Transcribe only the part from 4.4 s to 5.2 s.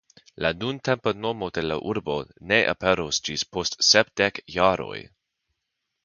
jaroj.